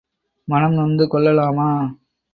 மனம் 0.47 0.73
நொந்து 0.73 1.07
கொள்ளலாமா? 1.07 1.69